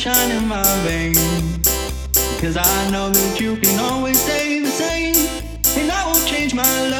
sunshine 0.00 0.30
in 0.30 0.48
my 0.48 0.62
veins. 0.82 1.68
Cause 2.40 2.56
I 2.56 2.90
know 2.90 3.10
that 3.10 3.40
you 3.40 3.56
can 3.56 3.78
always 3.80 4.18
stay 4.18 4.58
the 4.60 4.70
same. 4.70 5.14
And 5.76 5.92
I 5.92 6.06
won't 6.06 6.26
change 6.26 6.54
my 6.54 6.88
love. 6.88 6.99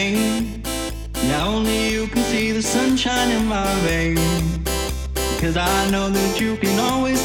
Now 0.00 1.48
only 1.48 1.90
you 1.90 2.06
can 2.06 2.22
see 2.22 2.52
the 2.52 2.62
sunshine 2.62 3.30
in 3.30 3.44
my 3.44 3.70
veins. 3.80 4.58
Cause 5.38 5.58
I 5.58 5.90
know 5.90 6.08
that 6.08 6.40
you 6.40 6.56
can 6.56 6.78
always 6.80 7.19